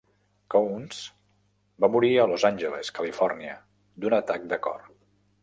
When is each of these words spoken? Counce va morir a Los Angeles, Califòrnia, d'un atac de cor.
Counce 0.53 1.83
va 1.85 1.89
morir 1.97 2.09
a 2.15 2.25
Los 2.31 2.47
Angeles, 2.51 2.91
Califòrnia, 3.01 3.55
d'un 4.03 4.19
atac 4.23 4.51
de 4.57 4.61
cor. 4.67 4.91